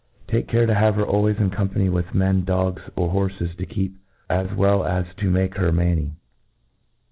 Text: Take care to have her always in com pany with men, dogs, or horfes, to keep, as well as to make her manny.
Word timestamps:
Take 0.27 0.47
care 0.47 0.65
to 0.65 0.73
have 0.73 0.95
her 0.95 1.05
always 1.05 1.37
in 1.37 1.51
com 1.51 1.69
pany 1.69 1.87
with 1.87 2.15
men, 2.15 2.43
dogs, 2.43 2.81
or 2.95 3.11
horfes, 3.13 3.55
to 3.55 3.65
keep, 3.67 3.97
as 4.31 4.47
well 4.57 4.83
as 4.83 5.05
to 5.17 5.29
make 5.29 5.57
her 5.57 5.71
manny. 5.71 6.15